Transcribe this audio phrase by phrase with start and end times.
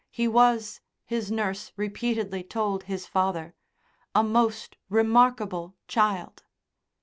[0.09, 3.53] He was, his nurse repeatedly told his father,
[4.15, 6.41] "a most remarkable child."